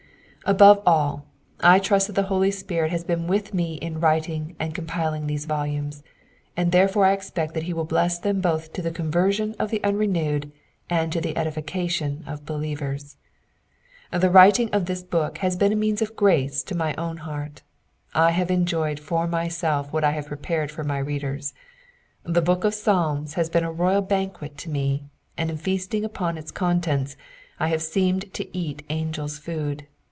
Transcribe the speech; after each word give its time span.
Above 0.43 0.81
all, 0.87 1.23
I 1.59 1.77
trust 1.77 2.07
that 2.07 2.13
the 2.13 2.23
Holy 2.23 2.49
Spirit 2.49 2.89
has 2.89 3.03
been 3.03 3.27
with 3.27 3.53
me 3.53 3.75
in 3.75 3.99
writing 3.99 4.55
and 4.59 4.73
compiling 4.73 5.27
these 5.27 5.45
volumes, 5.45 6.01
and 6.57 6.71
therefore 6.71 7.05
I 7.05 7.11
expect 7.13 7.53
that 7.53 7.63
he 7.63 7.73
will 7.73 7.85
bless 7.85 8.17
them 8.17 8.41
both 8.41 8.73
to 8.73 8.81
the 8.81 8.89
conversion 8.89 9.53
of 9.59 9.69
the 9.69 9.79
unrenewed 9.83 10.51
and 10.89 11.13
to 11.13 11.21
the 11.21 11.37
edification 11.37 12.23
of 12.25 12.43
believers. 12.43 13.17
The 14.11 14.31
writing 14.31 14.71
of 14.71 14.87
this 14.87 15.03
book 15.03 15.37
has 15.37 15.55
been 15.55 15.71
a 15.71 15.75
means 15.75 16.01
of 16.01 16.15
grace 16.15 16.63
to 16.63 16.75
my 16.75 16.95
own 16.95 17.17
heart; 17.17 17.61
I 18.15 18.31
have 18.31 18.49
enjoyed 18.49 18.99
for 18.99 19.27
my 19.27 19.47
self 19.47 19.93
what 19.93 20.03
I 20.03 20.11
have 20.13 20.25
prepared 20.25 20.71
for 20.71 20.83
my 20.83 20.97
readers. 20.97 21.53
The 22.23 22.41
Book 22.41 22.63
of 22.63 22.73
Psalms 22.73 23.35
has 23.35 23.47
been 23.51 23.63
a 23.63 23.71
royal 23.71 24.01
banquet 24.01 24.57
to 24.57 24.71
me, 24.71 25.03
and 25.37 25.51
in 25.51 25.57
feasting 25.57 26.03
upon 26.03 26.35
its 26.35 26.49
con 26.49 26.81
tents 26.81 27.15
I 27.59 27.67
have 27.67 27.83
seemed 27.83 28.33
to 28.33 28.57
eat 28.57 28.83
angels' 28.89 29.37
food. 29.37 29.85